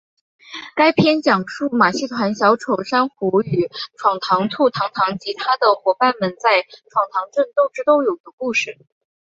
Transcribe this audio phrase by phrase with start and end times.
[0.75, 3.69] 该片讲述马戏团小丑珊瑚与
[3.99, 8.79] 闯堂兔堂堂及他的伙伴们在闯堂镇斗智斗勇的故事。